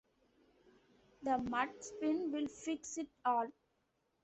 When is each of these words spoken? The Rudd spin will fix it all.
The 1.21 1.37
Rudd 1.51 1.69
spin 1.79 2.31
will 2.31 2.47
fix 2.47 2.97
it 2.97 3.07
all. 3.23 3.45